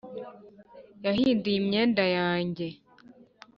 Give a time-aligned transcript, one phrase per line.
[1.05, 2.67] yahinduye imyenda yanjye